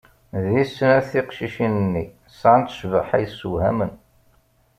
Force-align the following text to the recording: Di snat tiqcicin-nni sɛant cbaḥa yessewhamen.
Di 0.43 0.63
snat 0.69 1.05
tiqcicin-nni 1.11 2.05
sɛant 2.39 2.73
cbaḥa 2.79 3.17
yessewhamen. 3.23 3.91